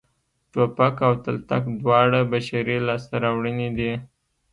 [0.51, 3.91] ټوپک او تلتک دواړه بشري لاسته راوړنې دي